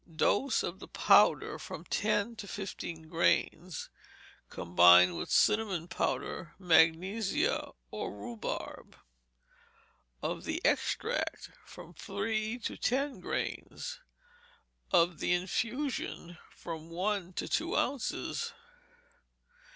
[0.15, 3.91] Dose, of the powder, from ten to fifteen grains,
[4.49, 8.95] combined with cinnamon powder, magnesia, or rhubarb;
[10.23, 13.99] of the extract, from three to ten grains;
[14.91, 18.53] of the infusion, from one to two ounces.